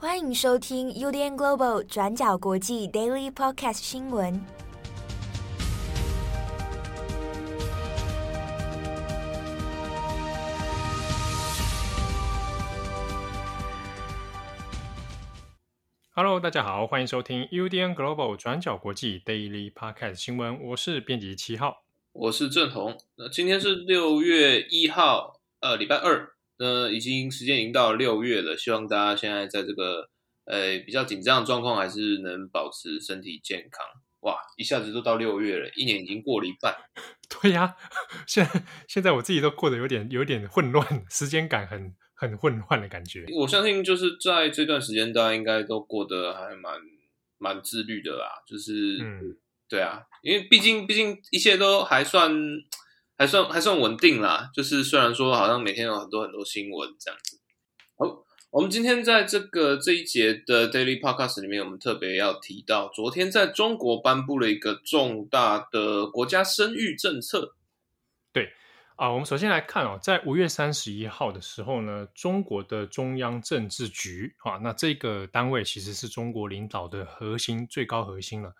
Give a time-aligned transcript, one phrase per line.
[0.00, 4.40] 欢迎收听 UDN Global 转角国际 Daily Podcast 新闻。
[16.12, 20.62] Hello，大家好，欢迎收听 UDN Global 转角国际 Daily Podcast 新闻。
[20.62, 22.96] 我是编辑七号，我是郑红。
[23.16, 26.37] 那今天是六月一号，呃，礼拜二。
[26.58, 30.08] 呃，已经时间已经到六月了，希望大家现在在这个
[30.44, 33.86] 呃比较紧张的状况，还是能保持身体健康。
[34.22, 36.74] 哇，一下子都到六月了，一年已经过了一半。
[37.40, 37.76] 对呀，
[38.26, 43.24] 现在现在我自己都过得有点有点混乱，时间感很很混乱的感觉。
[43.36, 46.80] 我相信就是在这段时间，大家应该都过得还蛮
[47.38, 48.26] 蛮自律的啦。
[48.44, 49.36] 就是，嗯，
[49.68, 52.34] 对啊，因为毕竟毕竟一切都还算。
[53.18, 57.40] 还算还算稳定啦，就是虽然说好像每天有很多很多新闻这样子。
[57.96, 67.56] 好，我们今天在这个这一节的 Daily Podcast 里面，我们特别要提到，昨天在中国颁布了一个重大的国家生育政策。
[68.32, 68.52] 对
[68.94, 78.54] 啊，我们首先来看哦，在五月三十一号的时候呢，中国的中央政治局啊，那这个单位其实是中国领导的核心最高核心了。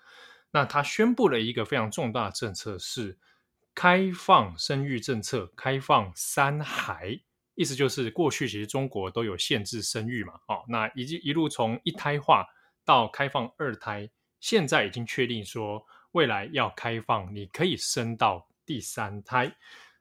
[0.50, 3.17] 那他宣布了一个非常重大的政策是。
[3.79, 7.21] 开放生育政策，开放三孩，
[7.55, 12.45] 意思就是过去其实中国都有限制生育嘛，哦，那一一路从一胎化
[12.84, 19.55] 到开放二胎，现在已经确定说未来要开放，你可以生到第三胎。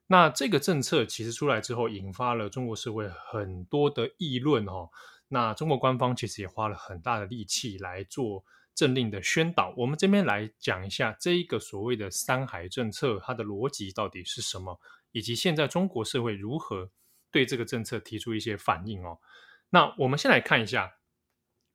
[0.08, 4.90] 那这个政策其实出来之后，引发了中国社会很多的议论哦。
[5.28, 8.44] 那中国官方其实也花了很大的力气来做。
[8.78, 14.80] 政令的宣导，我们这边来讲一下这一个所谓的三孩政策，它的逻辑到底是什么，
[15.12, 16.92] 以及现在中国社会如何
[17.32, 19.18] 对这个政策提出一些反应哦。
[19.72, 20.98] 那我们先来看一下，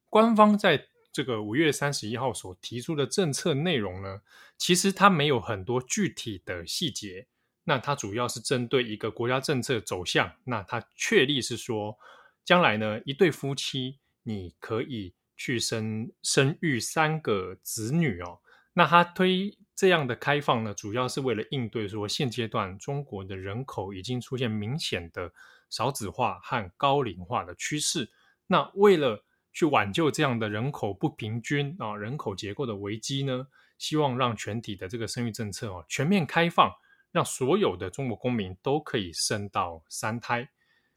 [0.08, 4.22] 官方在这个五月三十一号所提出的政策内容呢，
[4.56, 7.26] 其实它没有很多具体的细节，
[7.64, 11.98] 那它主要是针对一个国家政策走向，那它确立是说，
[12.44, 15.14] 将来呢，一对夫妻你可以。
[15.36, 18.38] 去生生育三个子女哦，
[18.74, 25.32] 那他推这样的开放呢，主要是为了应对说现阶段中国的人口已经出现明显的
[25.68, 28.10] 少子化和高龄化的趋势。
[28.46, 36.70] 那为了去挽救这样的人口不平均啊，人口结构的危机呢，希望让全体的这个生育政策哦全面开放，
[37.10, 40.50] 让所有的中国公民都可以生到三胎。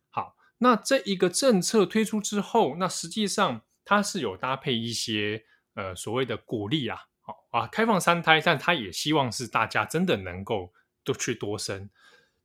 [0.09, 3.63] 好，那这一个政策推出之后，那实际上。
[3.85, 10.73] 它是有搭配一些呃所谓的鼓励啊，好啊，开放三胎，但他也希望是大家真的能够
[11.03, 11.87] 都去多生。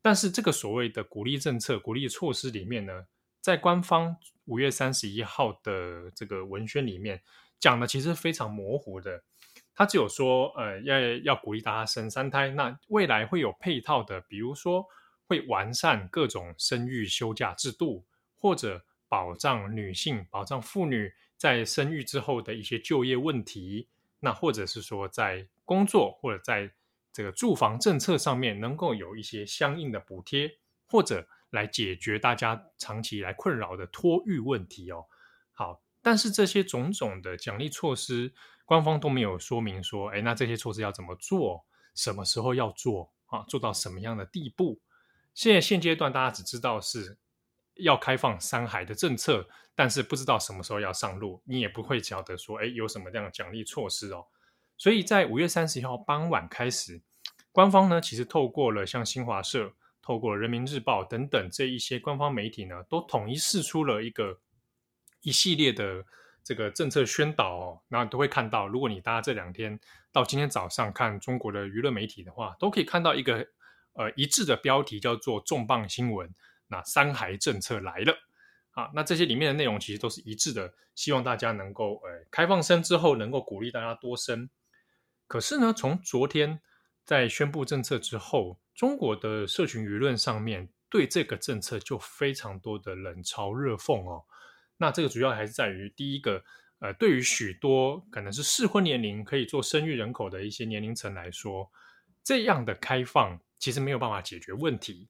[0.02, 3.06] 但是这个所谓的鼓励政策、鼓励措施里面呢，
[3.40, 7.22] 在官方五月三十一号的这个文宣里面
[7.58, 9.22] 讲的其实非常模糊的，
[9.74, 14.86] 他只有说呃要要鼓励大家生三胎，那未来会有配套的，比如说
[15.26, 18.04] 会完善各种生育休假制度，
[18.38, 21.10] 或者保障女性、保障妇女。
[21.40, 26.70] 在生育之后的一些就业问题，那或者是说在工作或者在
[27.14, 35.06] 这个住房政策上面，能够有一些相应的补贴，或者来解决大家长期以来困扰的托育问题哦。
[35.52, 38.34] 好，但是这些种种的奖励措施，
[38.66, 41.64] 官方都没有说明说，哎，那这些措施要怎么做，
[41.94, 43.46] 什么时候要做啊？
[43.48, 44.78] 做到什么样的地步？
[45.32, 47.16] 现在现阶段大家只知道是。
[47.80, 54.26] 要开放三孩的政策，但是不知道什么时候要上路，你也不会晓得说，哎，有什么这样的奖励措施哦。
[54.76, 57.00] 所以在五月三十一号傍晚开始，
[57.52, 64.38] 官方呢其实透过了像新华社、透过人民日报等等这一些官方媒体呢，都统一释出了一个
[65.22, 66.04] 一系列的
[66.42, 67.80] 这个政策宣导哦。
[67.88, 69.78] 那都会看到，如果你大家这两天
[70.10, 73.46] 到今天早上看中国的娱乐媒体的话，都可以看到一个
[73.92, 76.32] 呃一致的标题，叫做“重磅新闻”。
[76.70, 78.16] 那三孩政策来了，
[78.70, 84.48] 啊，那这些里面的内容其实都是一致的，希望大家能够，呃，开放生之后能够鼓励大家多生。
[85.26, 86.60] 可是呢，从昨天
[87.04, 94.24] 在宣布政策之后，中国的社群舆论上面对这个政策就非常多的冷嘲热讽哦。
[94.76, 96.42] 那这个主要还是在于第一个，
[96.78, 101.70] 呃，对于许多可能是适婚年龄可以做生育人口的一些年龄层来说，
[102.22, 105.08] 这样的开放其实没有办法解决问题。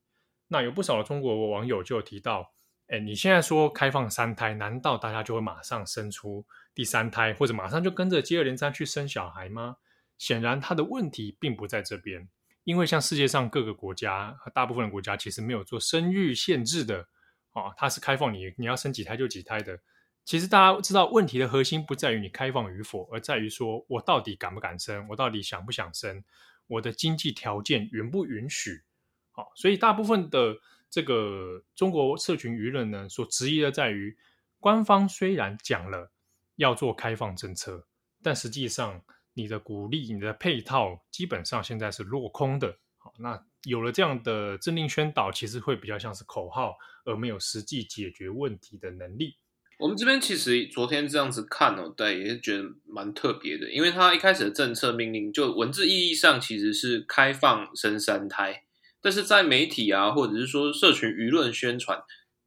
[0.53, 2.53] 那有不少的中国网友就有提到，
[2.89, 6.45] 哎，你现在说开放三胎，难道大家就会马上生出
[6.75, 9.77] 第三胎，或者马上就跟着接二连三去生小孩吗？
[10.19, 12.29] 显然，他的问题并不在这边，
[12.65, 17.07] 因为像世界上各个国家，大部分的国家其实没有做生育限制的，
[17.53, 19.79] 啊，它是开放你你要生几胎就几胎的，
[20.25, 26.25] 其实大家知道，问题的核心不在于你开放与否，而在于说我到底敢不敢生，我到底想不想生，
[26.67, 28.83] 我的经济条件允不允许。
[29.55, 30.57] 所以大部分的
[30.89, 34.17] 这个中国社群舆论呢，所质疑的在于，
[34.59, 36.11] 官方虽然讲了
[36.57, 37.87] 要做开放政策，
[38.23, 39.03] 但实际上
[39.35, 42.77] 你的鼓励、你的配套，基本上现在是落空的。
[42.99, 49.37] 好，那有了这样的政令宣导，其实会比较像是口号，而没有实际解决问题的能力。
[49.79, 58.65] 我们这边其实昨天这样子看哦，对，也是觉得蛮特别的，因为他一开始的政策命令，就文字意义上其实是开放生三胎。
[59.03, 62.03] 但是在媒体啊，或者是说社群舆论宣传，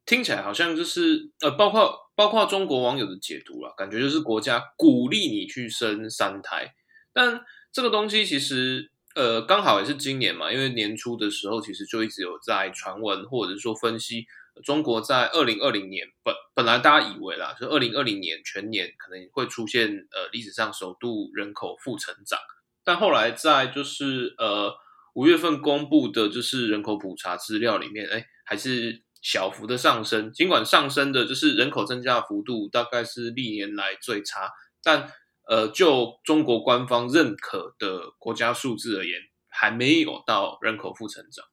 [0.06, 6.72] 听起来好像就是呃，包括包括中国网友的解读啦，感觉就是国家鼓励你去生三胎。
[7.12, 7.40] 但
[7.72, 14.26] 这个东西其实呃，刚好也是今年嘛，因为年初的时候其实就一直有在传闻，或者是说分析
[14.62, 22.38] 中国在二零二零年本本来大家以为啦，就二零二零年全年可能会出现呃历史上首度人口负成长，
[22.84, 24.72] 但后来在就是呃。
[25.14, 30.32] 五月份公布的就是人口普查资料里面，哎，还是小幅的上升。
[30.32, 34.50] 尽管上升的就是人口增加幅度大概是历年来最差，
[34.82, 35.10] 但
[35.48, 41.44] 呃，就中国官方认可的国家数字而言，还没有到人口负成长。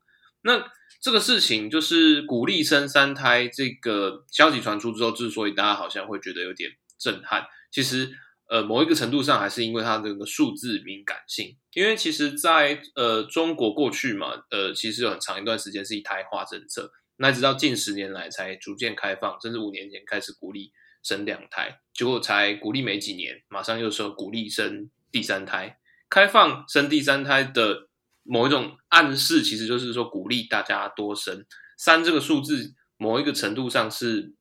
[0.43, 0.69] 那
[1.01, 8.11] 这个事情就是鼓励生三胎这个消息传出之后，之所以大家好像会觉得有点震撼，其实。
[8.51, 25.77] 呃，某一个程度上还是因为它这个数字敏感性，因为其实在，呃中国过去嘛，呃，其实有很长一段时间是一胎化政策，那直到近十年来才逐渐开放，甚至五年前开始鼓励生两胎，结果才鼓励没几年，马上又说鼓励生第三胎，
[26.09, 27.87] 开放生第三胎的
[28.23, 31.45] 某一种暗示，其实就是说鼓励大家多生
[31.77, 34.33] 三这个数字，某一个程度上是，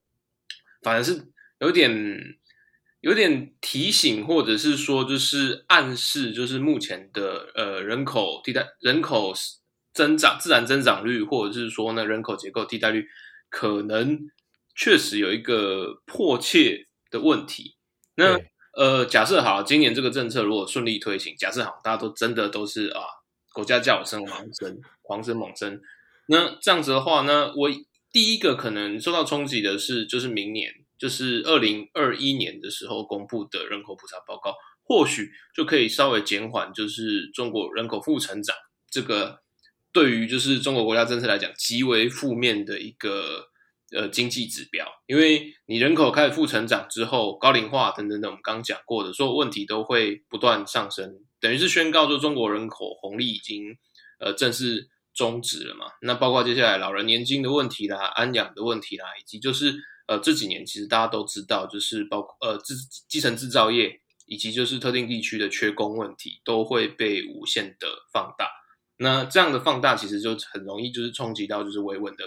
[0.83, 1.29] 反而是
[1.61, 2.40] 有点。
[3.01, 9.33] 有点提醒，或者是说，就是暗示，就是目前的呃人口替代人口
[9.95, 13.07] 增长自然增长率，或者是说呢人口结构替代率，
[13.49, 14.19] 可能
[14.77, 17.77] 确实有一个迫切的问题。
[18.17, 18.39] 那
[18.77, 23.01] 呃，假设好，今年这个政策如果顺利推行，假设好，大家都真的都是啊，
[23.55, 25.81] 国家叫我生狂生，狂生猛生，
[26.27, 27.71] 那这样子的话呢，我
[28.13, 30.80] 第一个可能受到冲击的是，就是明年。
[31.01, 38.55] 就是二零二一年的时候公布的人口普查报告，或许就可以稍微减缓，就是中国人口负成长
[38.91, 39.41] 这个
[39.93, 43.47] 对于就是中国国家政策来讲极为负面的一个
[43.97, 44.87] 呃经济指标。
[45.07, 53.79] 因为你人口开始负成长之后，高龄化等等等，我们刚讲过的所有问题都会不断上升，等于是宣告说中国人口红利已经
[54.19, 55.87] 呃正式终止了嘛。
[56.03, 59.81] 那包括接下来老人年金的问题啦、安养的问题啦，以及就是。
[60.11, 62.75] 呃，这几年其实大家都知道，就是包括呃，制
[63.07, 68.51] 基层制造业以及就是特定地区的缺工问题，都会被无限的放大。
[68.97, 72.25] 那这样的放大，其实就很容易就是冲击到就是维稳的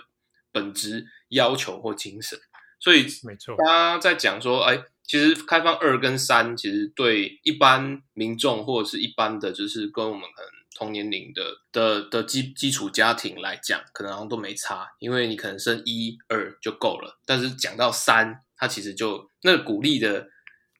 [0.53, 2.39] 本质要求或精神。
[2.79, 10.62] 所以，没错，大家在讲说，哎，其实开放二跟三，其实对一般民众或者是一般的就是跟我们可能。
[10.75, 17.19] 同年龄的的的基基础家庭来讲，可能好像都没差，因为你可能生一二就够了。
[17.25, 20.27] 但是讲到三，它其实就那个鼓励的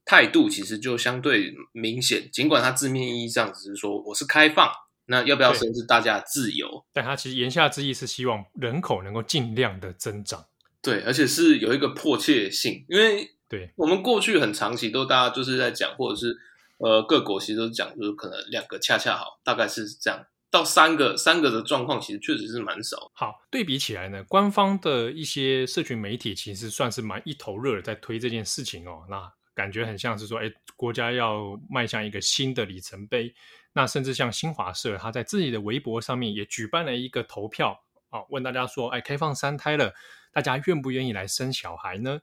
[0.03, 2.29] 态度，其实就相对明显。
[2.31, 4.71] 尽管它字面意义上只是说我是开放，
[5.05, 10.45] 那要不要生是大家的自由，但它其实言下之意是希望人口能够尽量的增长。
[10.81, 16.37] 对，而且是有一个迫切性，因为对我们过去很长期都大家就是在讲，或者是。
[16.83, 20.25] 呃，各国其实都讲，就是可能两个恰恰好，大概是这样。
[20.51, 23.09] 到三个，三个的状况其实确实是蛮少。
[23.15, 29.05] 好，对比起来呢，官方的一些社群媒体其实算是蛮一头热的，在推这件事情哦。
[29.09, 33.33] 那感觉很像是说，哎，国家要迈向一个新的里程碑。
[33.71, 39.93] 那甚至像新华社，他在自己的微博上面也举办了一个投票啊，问大家说，哎，开放三胎了，
[40.33, 42.19] 大家愿不愿意来生小孩呢？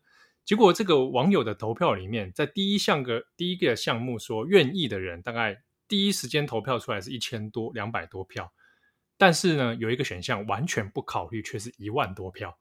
[0.51, 8.53] 结果这个网友的投票里面，在第一项个第一个项目说愿意的人，大概第一时间投票出来是一千多两百多票，
[9.17, 12.59] 但是呢，有一个选项完全不考虑，却是一万多票，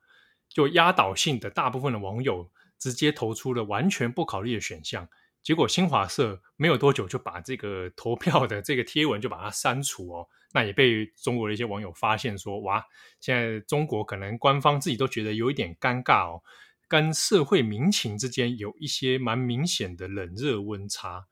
[0.48, 5.10] 就压倒性的大部分的网友直接投出了完全不考虑的选项。
[5.41, 12.86] 结果新华社没有多久就把这个投票的这个贴文就把它删除哦，那也被中国的一些网友发现说，哇，
[13.19, 16.43] 现在中国可能官方自己都觉得有一点尴尬哦。
[16.89, 21.27] 跟社会民情之间有一些蛮明显的冷热温差，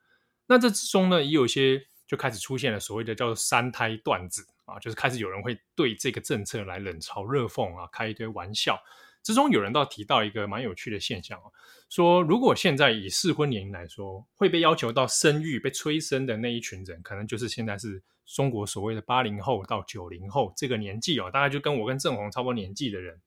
[0.46, 8.78] 那这之中呢，也有些就开始出现了所谓的叫做“三胎段子”啊，就是开始有人会对这个政策来冷嘲热讽啊，开一堆玩笑。
[9.24, 11.52] 之中有人倒提到一个蛮有趣的现象哦，
[11.90, 23.20] 说如果现在以适婚年龄来说，会被要求到生育、被催生的那一群人，可能就是现在是中国所谓的八零后到九零后这个年纪哦，大概就跟我跟郑红差不多年纪的人。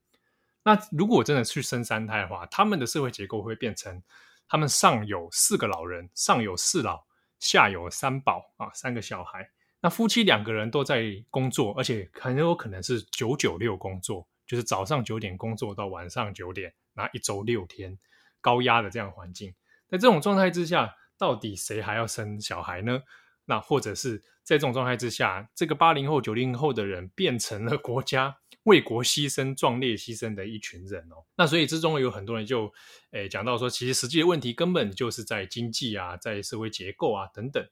[0.63, 4.01] 那如果真的去生三胎的话，他们的社会结构会变成，
[4.47, 7.03] 他们上有四个老人，上有四老，
[7.39, 9.49] 下有三宝啊，三个小孩。
[9.79, 17.97] 那夫妻两个人都在工作，而且很有可能是九九六工作，就是早上九点工作到晚上九点，那一周六天，
[18.39, 19.55] 高压的这样环境。
[19.89, 23.01] 在这种状态之下，到底谁还要生小孩呢？
[23.45, 31.25] 那或者是在这种状态之下，这个八零后、九零后的人变成了国家为国牺牲、壮烈牺牲的一群人哦。
[31.35, 32.71] 那所以之中有很多人就
[33.11, 37.65] 诶讲到说，其实实际的问题根本就是在经济啊，在社会结构啊等等。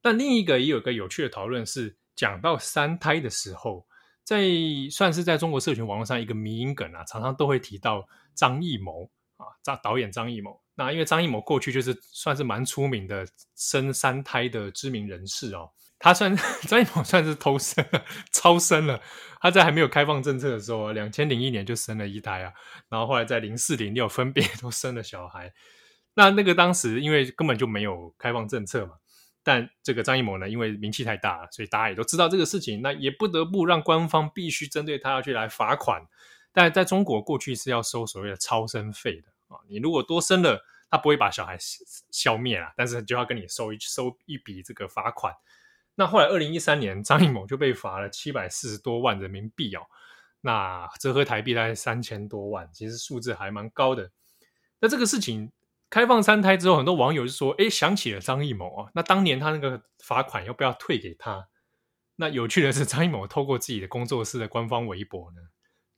[0.00, 3.86] 但另一个也有个有趣的讨论是，讲到三胎的时候，
[4.24, 4.46] 在
[4.90, 10.61] 算是在中国社群网络上一个迷因梗啊，常常都会提到张艺谋啊，张导演张艺谋。
[10.74, 16.34] 那因为张艺谋过去就是算是蛮出名的生三胎的知名人士哦，他算
[16.66, 17.84] 张艺谋算是偷生，
[18.32, 19.00] 超生了。
[19.40, 22.52] 他在还没有开放政策的时候，两千零一年就生了一胎啊，
[22.88, 25.52] 然后后来在零四零六分别 都生了小孩。
[26.14, 28.92] 那那个当时因为根本就没有开放政策嘛。
[29.44, 36.06] 但这个张艺谋呢，因为名气太大，所以大家也都知道这个事情，那也不得不让官方必须针对他要去来罚款。
[36.52, 41.56] 但在中国过去是要收所谓的超生费的啊，你如果多生了，他不会把小孩
[42.10, 45.34] 消灭了，但是就要跟你收一收一笔这个罚款。
[45.94, 49.82] 那后来二零一三年，张艺谋就被罚了七百四十多万人民币哦，
[50.40, 54.10] 那折合台币大概三千多万，其实数字还蛮高的。
[54.80, 55.52] 那这个事情。
[55.90, 61.46] 开放三胎之后，很多网友就说：“哎，想起了张艺谋啊，那当年他那个罚款要不要退给他？”
[62.16, 65.42] 那有趣的是，张艺谋透过自己的工作室的官方微博呢，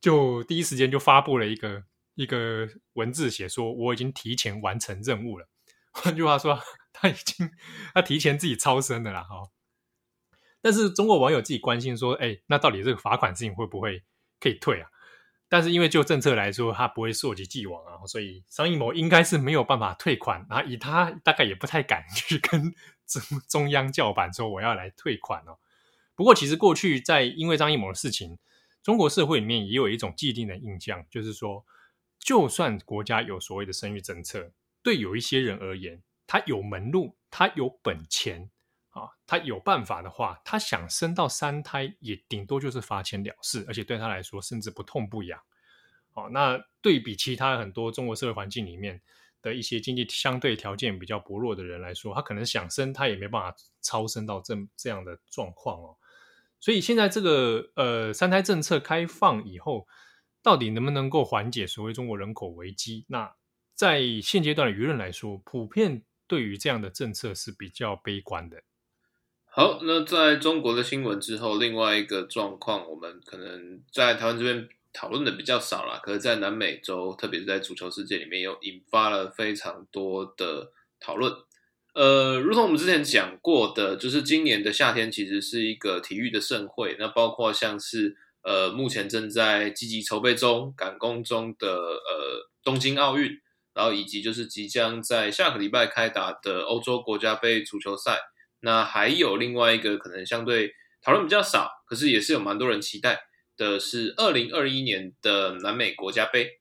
[0.01, 5.47] 就第一时间就发布了一个一个文字，写说：“我已经提前完成任务了。”
[5.91, 6.59] 换句话说，
[6.91, 7.49] 他已经
[7.93, 9.23] 他提前自己超生了啦。
[9.23, 9.49] 哈，
[10.61, 14.03] 但是中国网友自己关心说：“哎，那到底这个罚款事情会不会
[14.39, 14.89] 可以退啊？”
[15.47, 22.73] 但是因为就政策来说，他不会溯及既往啊，所以张艺谋应该是没有办法退款，然后以他大概也不太敢去跟
[23.05, 25.59] 中中央叫板说我要来退款哦。
[26.15, 28.39] 不过其实过去在因为张艺谋的事情，
[28.81, 31.63] 中国社会里面也有一种既定的印象，就是说，
[32.25, 34.51] 就算国家有所谓的生育政策，
[34.81, 38.49] 对有一些人而言，他有门路，他有本钱。
[38.89, 45.37] 啊，他有办法的话，他想生到三胎，也顶多就是罚钱了事，而且对他来说，甚至不痛不痒。
[46.13, 49.01] 哦，那对比其他很多中国社会环境里面
[49.41, 55.97] 的一些经济相对条件比较薄弱的人来说，他可能想生，他也没办法超生到这这样的状况哦。
[56.61, 59.85] 所以现在这个呃三胎政策开放以后，
[60.45, 63.03] 到底能不能够缓解所谓中国人口危机？
[63.07, 63.33] 那
[63.73, 68.61] 在现阶段的舆论来说，普遍对于这样的政策是比较悲观的。
[69.45, 81.33] 好，那在中国的新闻之后，另外一个状况，我们可能在台湾这边讨论的比较少了，可是，在南美洲，特别是在足球世界里面，又引发了非常多的讨论。
[81.95, 93.31] 呃，如同我们之前讲过的，就是今年的夏天其实是一个体育的盛会，那包括像是呃，目前正在积极筹备中、赶工中的呃东京奥运，
[93.73, 98.19] 然后以及就是即将在下个礼拜开打的欧洲国家杯足球赛。
[98.59, 100.71] 那还有另外一个可能相对
[101.01, 103.19] 讨论比较少，可是也是有蛮多人期待
[103.57, 106.59] 的，是二零二一年的南美国家杯。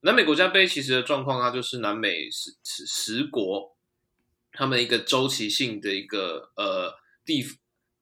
[0.00, 3.76] 南美国家杯其实的状况，它就是南美十十十国
[4.52, 6.94] 他们一个周期性的一个呃
[7.26, 7.44] 地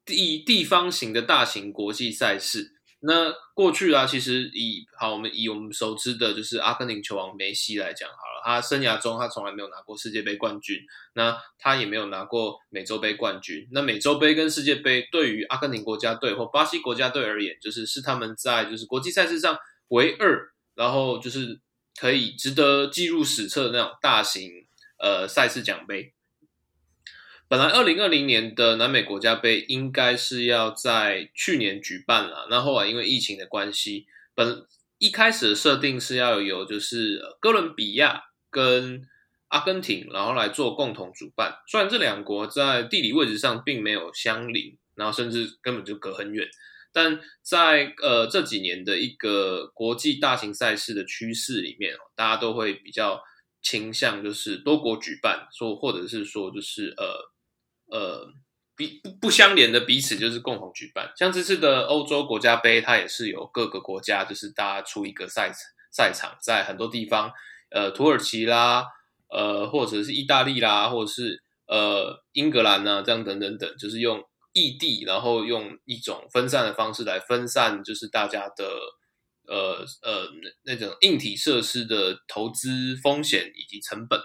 [0.05, 2.74] 地地方型的大型国际赛事。
[3.07, 10.79] 那过去啊，其实以好，我们以我们熟知的就是阿根廷球王梅西来讲好了，他生涯中他从来没有拿过世界杯冠军，
[11.15, 13.69] 那他也没有拿过美洲杯冠军。
[13.73, 19.59] 那美洲杯跟世界杯对于阿根廷国家队或巴西国家队而言，就是是他们在就是国际赛事上
[19.89, 21.61] 唯二，然后就是
[22.01, 24.51] 可以值得记入史册的那种大型
[24.99, 26.15] 呃赛事奖杯。
[27.47, 34.67] 本来二零二零年的南美国家杯应该是要在去年举办了，那后来因为疫情的关系，本
[34.99, 39.07] 一开始的设定是要有就是哥伦比亚跟
[39.49, 41.59] 阿根廷，然后来做共同主办。
[41.69, 46.49] 虽然这两国在地理位置上并没有相邻，然后甚至根本就隔很远，
[46.93, 53.23] 但在呃这几年的一个国际大型赛事的趋势里面，大家都会比较
[53.63, 57.34] 倾向就是多国举办，说或者是说就是呃。
[57.95, 58.27] 呃，
[58.75, 65.53] 彼不不相连的彼此就是共同举办，像这次的欧洲国家杯，它也是由各个国家就是大家出一个赛
[65.93, 67.31] 赛场，在很多地方，
[67.71, 68.85] 呃，土耳其啦，
[69.29, 74.21] 呃，或者是意大利啦，或者是呃英格兰呐，这样等等等，就是用
[74.53, 78.65] 异地，然后用一种分散的方式来分散，就是大家的
[79.47, 80.27] 呃呃
[80.65, 84.21] 那种硬体设施的投资风险以及成本。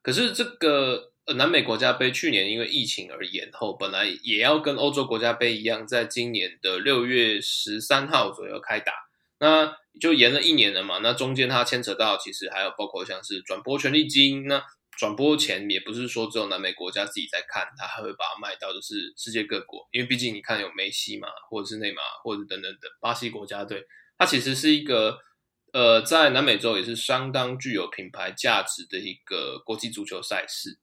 [0.00, 1.12] 可是这个。
[1.26, 8.92] 呃，南美国家杯去年因为疫情而延后，本来也要跟欧洲国家杯一样，在今年的六月十三号左右开打，
[9.40, 10.98] 那就延了一年了嘛。
[11.02, 14.62] 那中间它牵扯到，其实还有包括像是转播权利金，那
[14.96, 23.84] 转播钱也不是说只有南美国家自己在看，它还会把它卖到就是世界各国，因为毕竟你看有梅西嘛，或者是内马尔，或者等等等巴西国家队，
[24.16, 25.18] 它其实是一个
[25.72, 30.78] 呃，在南美洲也是相当具有品牌价值的一个国际足球赛事。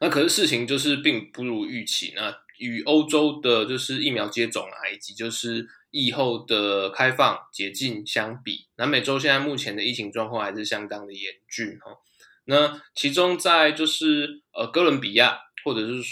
[0.00, 2.12] 那可是事情就是并不如预期。
[2.14, 11.98] 那与欧洲的就是疫苗接种啊，以及就是疫后的开放解禁相比，南美洲现在目前的疫情状况还是相当的严峻哈。
[12.44, 16.02] 那其中在就是呃哥伦比亚或者是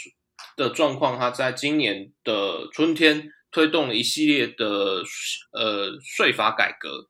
[0.57, 5.03] 的状况，它在今年的春天推动了一系列的
[5.53, 7.09] 呃税法改革。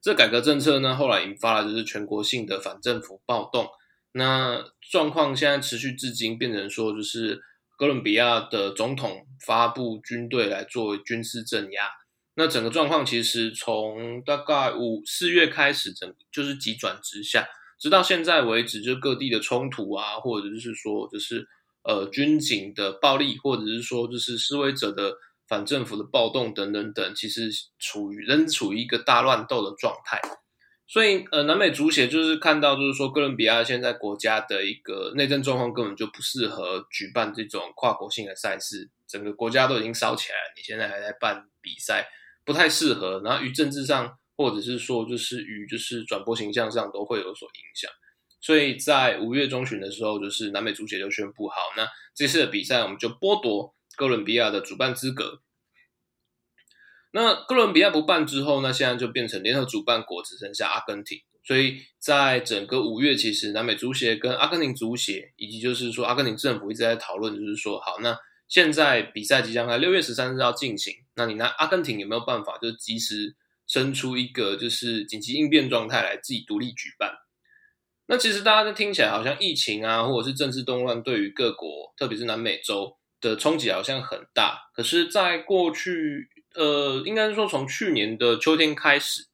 [0.00, 3.68] 这改革政策呢，后来引发了就是全国性的反政府暴动。
[4.16, 7.38] 那状况现在持续至今，变成说就是
[7.76, 11.90] 哥伦比亚的总统发布军队来作为军事镇压。
[12.34, 17.46] 那整个状况其实从大概五四月开始，整就是急转直下，
[17.78, 21.46] 直到现在为止，就各地的冲突啊，或者就是说就是
[21.82, 25.14] 呃军警的暴力，或者是说就是示威者的
[25.46, 30.18] 反政府的暴动等等等，其实处于仍处于一个大乱斗的状态。
[30.88, 42.06] 所以，呃，南美足协就是看到，就是说，哥伦比亚现在国家的一个内政状况根本就不适合举办这种跨国性的赛事，整个国家都已经烧起来了，你现在还在办比赛，
[42.44, 43.20] 不太适合。
[43.24, 47.90] 然后，于政治上，或者是说，就是与就是转播形象上都会有所影响。
[48.40, 55.40] 所以在五月中旬的时候，就是南美足协就宣布，好，那这次的比赛我们就剥夺哥伦比亚的主办资格。
[57.12, 61.18] 那哥伦比亚不办之后，那现在就变成联合主办国只剩下阿根廷。
[61.44, 73.36] 所以在整个五月，其实南美足协跟阿根廷足协，以及就是说阿根廷政府一直在讨论，就是说，好，那现在比赛即将在六月十三日要进行，那你拿阿根廷有没有办法，就及时
[73.68, 77.12] 生出一个就是紧急应变状态来自己独立举办？
[78.08, 84.58] 那其实大家都听起来好像疫情啊，或者是政治动乱，对于各国，特别是南美洲的冲击好像很大。
[84.74, 86.28] 可是，在过去。
[86.56, 89.26] 呃，应该是说从去年的秋天开始，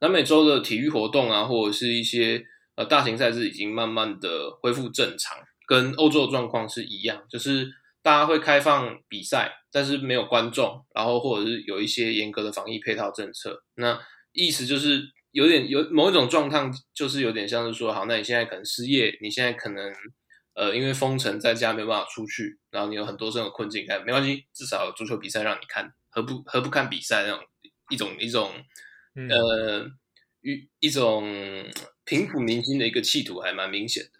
[0.00, 2.44] 南美洲的体育活动啊，或者是一些
[2.76, 7.70] 呃大型赛事已经慢慢的恢复正常，跟欧洲的状况是一样，就是
[8.02, 13.62] 大家会开放比赛，但是没有观众，然后或者是有一些严格的防疫配套政策。
[13.74, 14.00] 那
[14.32, 19.92] 意思就是有点有某一种状况，就是有点像是说，好，那你现在可能失业，你现在可能。
[20.54, 27.40] 呃，因为封城在家没有办法出去，然后你有很多这种困境，但没关系，至少有足球比赛让你看，何不何不看比赛那种
[27.90, 28.52] 一种一种、
[29.14, 29.86] 嗯、呃
[30.42, 31.24] 一一种
[32.04, 34.10] 平抚民心的一个企图，还蛮明显的。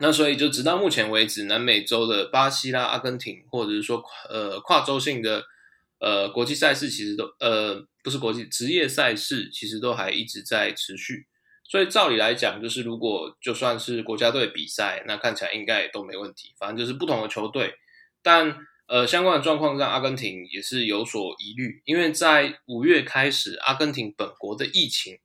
[0.00, 5.44] 那所以就直到目前为止，南美洲的巴西啦、阿根廷，或者是说呃跨洲性的
[5.98, 11.26] 呃国际赛事，其实都呃不是国际职业赛事，其实都还一直在持续。
[11.68, 16.54] 所以照理来讲，就是如果就算是国家队比赛，那看起来应该也都没问题。
[16.58, 17.74] 反正就是不同的球队，
[18.22, 25.18] 但呃，相关的状况让阿根廷也是有所疑虑，因为在五月开始，阿根廷本国的疫情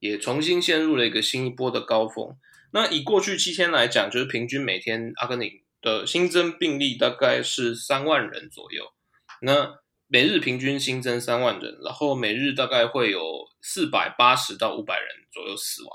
[0.00, 2.36] 也重新陷入了一个新一波的高峰。
[2.72, 8.92] 那以过去七天来讲，就是平均每天阿根廷的新增病例大概是三万人左右。
[9.40, 13.20] 那每日平均新增三万人，然后每日大概会有
[13.60, 15.90] 四百八十到五百人左右死亡。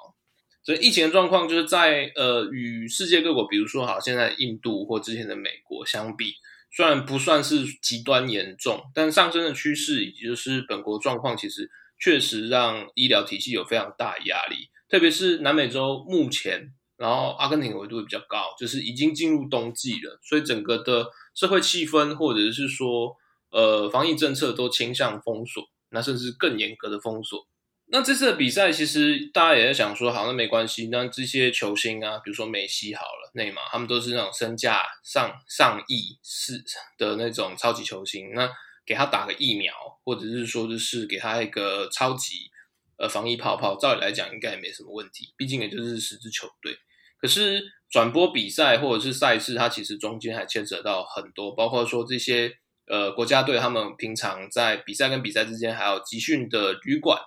[0.64, 6.34] 所以疫情的状况就是在呃与世界各国，比如说好现在印度或之前的美国相比，
[6.76, 14.70] 虽然不算是极端严重，但上升的趋势以及就是本国状况，其实确实让医疗体系有非常大压力。
[14.90, 23.16] 特别是南美洲目前，然后阿根廷的纬度比较高，就是已经进入冬季了，所以整个的社会气氛或者是说。
[23.52, 27.46] 呃，防疫政策都倾向封锁，那甚至更严格的封锁。
[27.94, 30.88] 那这次的比赛，其实大家也在想说，好，那没关系。
[30.88, 36.64] 那这些球星啊，比如说梅西好了，内马尔，他们都是那种身价上上亿是
[36.98, 38.32] 的那种超级球星。
[38.34, 38.50] 那
[38.86, 39.74] 给他打个疫苗，
[40.06, 42.50] 或者是说就是给他一个超级
[42.98, 45.34] 呃防疫泡泡，照理来讲应该也没什么问题。
[45.36, 46.74] 毕竟也就是十支球队。
[47.20, 52.61] 可是转播比赛或者是赛事，它其实中间还牵扯到很多，包括说这些。
[52.92, 57.18] 呃国家队他们平常在比赛跟比赛之间还有集训的旅馆、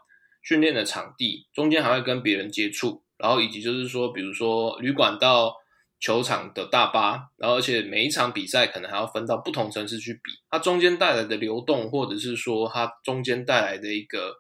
[0.42, 5.55] 训练的场地，中间还会跟别人接触，然后以及就是说，比如说旅馆到
[6.00, 14.35] 球场的大巴，然后而且每一场比赛可能还要分到不同城市去比，它中间带来的流动，或者是说它中间带来的一个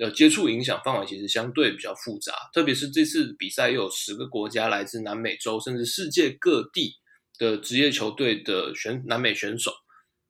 [0.00, 2.32] 呃接触影响范围，其实相对比较复杂。
[2.54, 6.92] 特别是这次比赛又有十个国家来自南美洲，甚至世界各地
[7.36, 9.72] 的职业球队的选南美选手，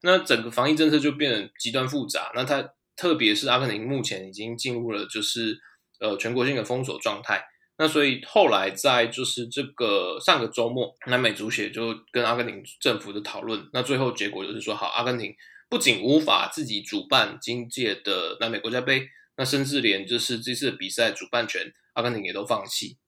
[0.02, 2.30] 那整个防疫政策就变得极端复杂。
[2.34, 5.58] 那它特别是阿根廷目前已经进入了就是
[6.00, 7.44] 呃全国性的封锁状态。
[7.80, 15.32] 那所以后来在就是这个上个周末，南美足协就跟阿根廷政府的讨论，那最后结果就是说，好，阿根廷
[15.68, 22.98] 不仅无法自己主办今届的南美国家杯，那甚至连就是这次比赛主办权，阿根廷也都放弃。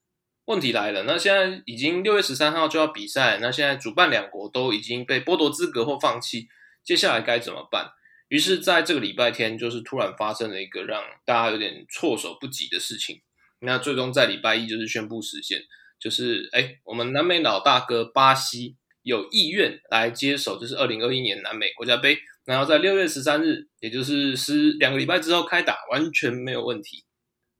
[0.45, 6.47] 问题来了，那现在已经六月十三号就要比赛，那现在主办两国都已经被剥夺资格或放弃，
[6.85, 7.91] 接下来该怎么办？
[8.29, 13.23] 于是在这个礼拜天，就是突然发生了一个让大家有点措手不及的事情。
[13.61, 15.61] 那最终在礼拜一就是宣布实现，
[15.99, 27.05] 就是哎，我们南美老大哥巴西有意愿来接手，就是二零二一年南美国家杯，然后在六月十三日，也就是十两个礼拜之后开打，完全没有问题。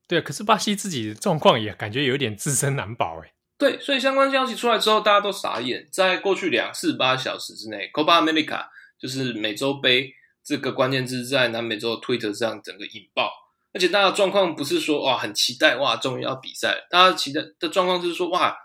[0.07, 3.33] 对，可是巴西自己的状况也感觉有点自身难保哎。
[3.59, 5.87] 对，所以相关消息出来之后，大家都傻眼。
[5.93, 8.69] 在过去两四八小时之内，Copa America
[9.01, 10.13] 就是美洲杯
[10.45, 13.31] 这个关键字在南美洲的推特上整个引爆。
[13.73, 18.57] 而且大家状况不是说哇很期待哇终于要比赛，大家期待的状况就是说哇，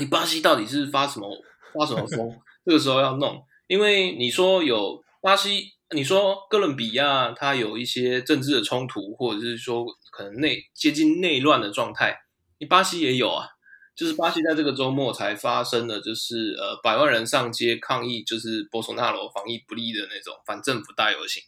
[0.00, 1.30] 你巴西到底是发什么
[1.74, 2.28] 发什么疯？
[2.64, 12.18] 这个时候要弄，因为你说有巴西，你说哥伦比亚它有一些政治的冲突，或者是说可能内接近内乱的状态，
[12.58, 13.46] 你巴西也有啊，
[13.96, 21.42] 就是巴西在这个周末才发生的，就是呃百万人上街抗议，就是波索纳罗防疫不力的那种反政府大游行。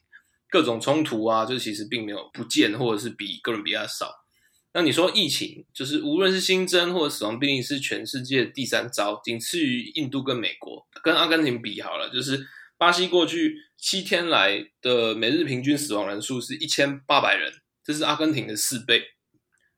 [0.51, 4.25] 各种冲突啊，就其实并没有不见，或者是比哥伦比亚少。
[4.73, 12.09] 那你说疫情，就是无论是新增或者死亡病例，是全世界第三招，仅次于印度跟美国，跟阿根廷比好了。
[12.09, 12.47] 就是
[12.79, 17.53] 巴西过去七天来的每日平均死亡人数是一千八百人，
[17.85, 19.05] 这是阿根廷的四倍。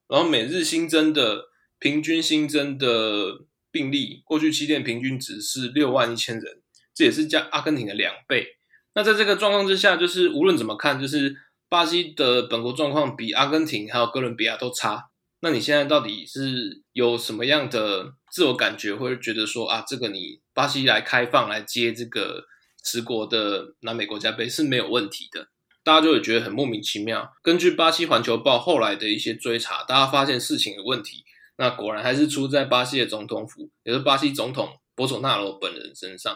[0.07, 1.50] 然后每日新增的
[1.81, 3.41] 平均新增的
[3.73, 6.61] 病例，过去七天平均值是六万一千人，
[6.95, 8.59] 这也是加阿根廷的两倍。
[8.95, 11.35] 那在这个状况之下，就是无论怎么看，就是
[11.69, 15.07] 巴西的本国状况比阿根廷还有哥伦比亚都差。
[15.41, 22.45] 那你现在到底是有什么样的自我感觉，或者觉得说啊，这个你巴西来开放来接这个
[22.85, 25.49] 十国的南美国家杯是没有问题的？
[25.83, 27.33] 大家就会觉得很莫名其妙。
[27.43, 31.25] 根据巴西环球报后来的一些追查，大家发现事情的问题，
[31.61, 36.35] 那果然还是出在巴西的总统府，也是巴西总统博索纳罗本人身上。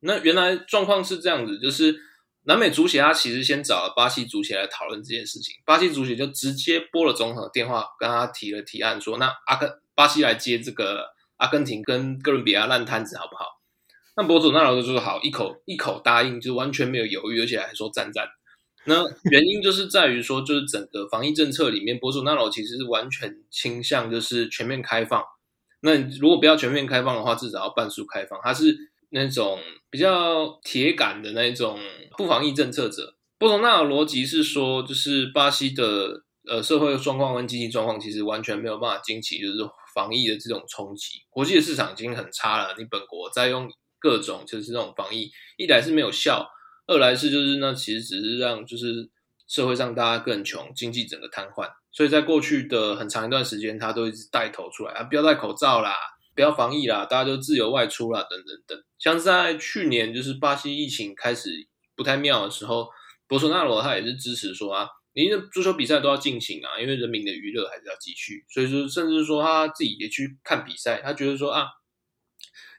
[0.00, 1.96] 那原来状况是这样子，就是
[2.42, 11.06] 南美足协他其实先找了巴西足协来讨论这件事情，巴西足协就直接拨了总统的电话，跟他提了提案，说那阿根巴西来接这个
[11.38, 13.46] 阿根廷跟哥伦比亚烂摊子好不好？
[14.14, 18.28] 那博索纳罗就说好，一口一口答应，就完全没有犹豫，而且还说赞赞。
[18.86, 25.22] 那原因就是在于说，就是整个防疫政策里面，博索纳罗其实是完全倾向就是全面开放。
[25.80, 28.76] 那如果不要全面开放的话，至少要半数开放，他是。
[29.10, 31.78] 那种比较铁杆的那种
[32.18, 39.58] 不防疫政策者，博索纳罗逻辑是说，就是巴西的呃社会状况跟经济状况其实完全没有办法经起就是
[39.94, 43.70] 防疫的这种冲击，国际的市场已经很差了，你本国再用
[44.00, 46.44] 各种就是这种防疫，一来是没有效，
[46.86, 49.08] 二来是就是那其实只是让就是
[49.46, 55.94] 社会上大家更穷，经济整个瘫痪，所以在过去的很长一段时间，他都一直带头出来啊，不要戴口罩啦。
[56.34, 58.84] 不要防疫啦，大家就自由外出啦，等等等。
[58.98, 61.48] 像在去年，就是巴西疫情开始
[61.96, 62.90] 不太妙的时候，
[63.26, 68.44] 博索纳罗他也是支持说啊，你的足球比赛都要进行啊，因为人民的娱乐还是要继续。
[68.50, 71.68] 所以说，甚至说他自己也去看比赛，他觉得说啊，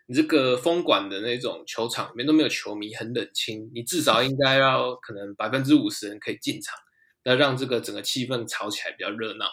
[0.07, 6.79] 你这个封馆的那种球场里面都没有球迷，很冷清，你至少应该要 可能百分之五十人可以进场，
[7.25, 9.45] 那让这个整个气氛炒起来比较热闹。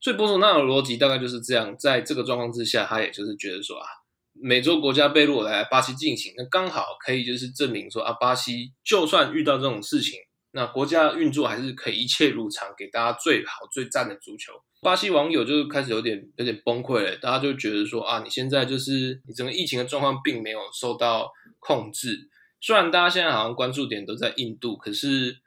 [0.00, 3.86] 所以博索纳罗的逻辑大概就是这样，在这个状况之下，他也就是觉得说啊，
[4.34, 10.20] 美洲国家杯如果来巴西进行，那刚好可以就是证明说啊，巴西就算遇到这种事情，
[10.52, 14.52] 那国家运作还是可以一切如常，给大家最好最赞的足球。
[14.80, 22.28] 巴西网友就开始有点有点崩溃了，大家就觉得说啊，你现在就是你整个疫情的状况并没有受到控制，
[22.60, 25.38] 虽然大家现在好像关注点都在印度，可是。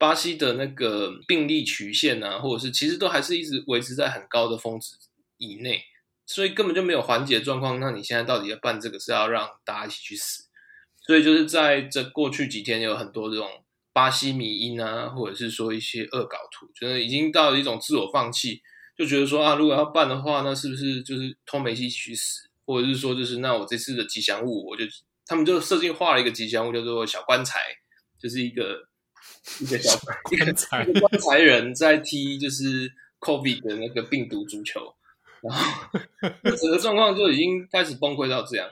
[0.00, 4.94] 巴西的那个病例曲线啊，或者是其实都还是一直维持在很高的峰值
[5.38, 5.82] 以内，
[6.24, 7.80] 所以根本就没有缓解状况。
[7.80, 10.44] 那你现在到底要办这个，是要让大家一起去死？
[11.04, 13.48] 所以就是在这过去几天有很多这种
[13.92, 18.60] 巴西迷因啊，或者是说一些恶搞图，就是已经到了一种自我放弃，
[18.96, 24.84] 就觉得说啊，如果要办的话，那是不是就是拖梅西一起去死，或者是说就是那我这次的吉祥物，我就
[25.26, 27.60] 他们就设计画了一个吉祥物叫做小棺材，
[28.20, 28.88] 就是一个
[29.60, 34.94] 一个小棺材，一个棺材人在踢就是 COVID 的那个病毒足球，
[35.42, 35.90] 然后
[36.56, 38.70] 整个状况就已经开始崩溃到这样。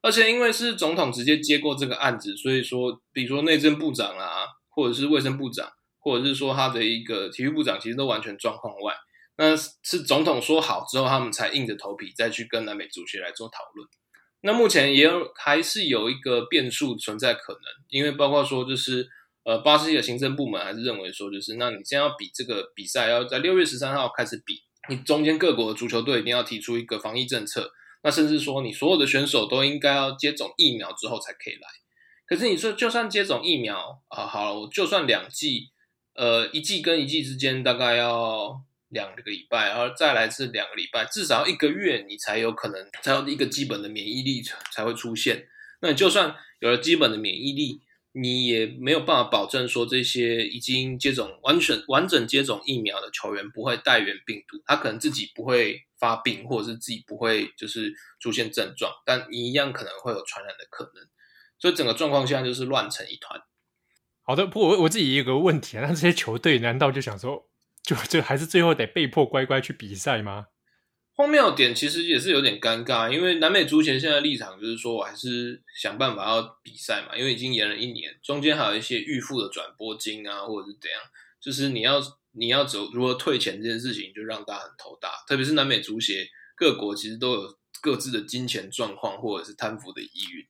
[0.00, 4.46] 而且因为是总统直接接过这个案子，所以说，比如说内政部长啊，
[4.78, 8.94] 或者是卫生部长，或者是说他的一个体育部长，其实都完全状况外。
[9.36, 13.88] 那是总统说好之后，他们才硬着头皮再去跟南美足协来做讨论。
[14.42, 19.08] 那目前也有还是有一个变数存在可能，因为包括说就是
[19.42, 27.72] 呃，巴西的行政部门还是认为说，就是那你现在要比这个比赛，要在六月十三号开始比，你中间各国的足球队一定要提出一个防疫政策。
[28.04, 31.68] 那甚至说，你所有的选手都应该要接种疫苗之后才可以来。
[32.28, 35.70] 可是你说，就算接种疫苗啊，好了，我就算两剂，
[36.14, 45.48] 呃，一剂跟一剂之间大概要两个礼拜，然后再来是两个礼拜，至少一个月，你才有可能才有一个基本的免疫力才会出现。
[45.80, 47.80] 那就算有了基本的免疫力，
[48.12, 61.08] 你也没有办法保证说，这些已经接种完全完整接种疫苗的球员不会带原病毒，他可能自己不会发病，或者是自己不会就是出现症状，但你一样可能会有传染的可能，
[61.58, 63.40] 所以整个状况现在就是乱成一团。
[64.22, 67.48] 好的，不过我我自己也有个问题啊，那这些球队难道就想说，
[67.82, 70.46] 就就还是最后得被迫乖乖去比赛吗？
[71.14, 81.00] 荒谬点其实也是有点尴尬，因为南美足协现在立场就是说我还是想办法要比赛嘛，因为已经延了一年，中间还有一些预付的转播金啊，或者是怎样，
[81.40, 82.00] 就是你要
[82.32, 85.24] 你要走如何退钱这件事情，就让大家很头大。
[85.26, 90.46] 特别是南美足协各国其实都有各自的金钱状况或者是贪腐的疑云。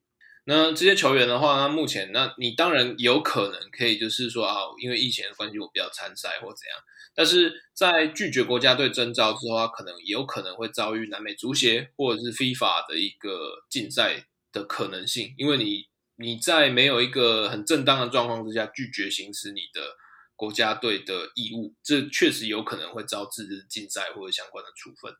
[0.50, 6.78] 那这些球员的话，那目前那你当然有可能可以就是说啊，因为疫情的关系，我不要参赛或怎样。
[7.14, 15.84] 但是在拒绝国家队征召之后，他可能也有可能会遭遇南美足协或者是 FIFA 的一个禁赛的可能性，因为你
[16.16, 19.82] 你在没有一个很正当的状况之下拒绝行使你的
[20.34, 25.12] 国家队的义务，这确实有可能会招致禁赛或者相关的处分。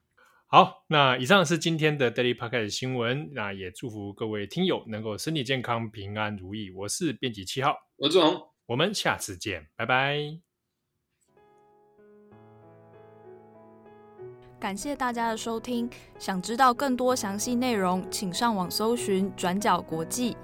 [0.50, 6.70] 好，那以上是今天的 Daily Podcast 的新闻，那也祝福各位听友能够身体健康、平安如意。
[6.70, 10.16] 我是编辑七号，我是志宏，我们下次见，拜拜。
[14.58, 20.34] 感谢大家的收听，想知道更多详细内容，请上网搜寻转角国际。